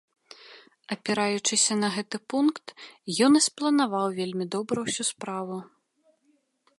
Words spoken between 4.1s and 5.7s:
вельмі добра ўсю справу.